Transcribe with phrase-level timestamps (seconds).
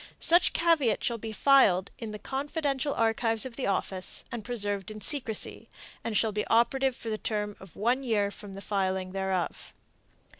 [0.19, 4.99] Such caveat shall be filed in the confidential archives of the office and preserved in
[4.99, 5.69] secrecy,
[6.03, 9.75] and shall be operative for the term of one year from the filing thereof.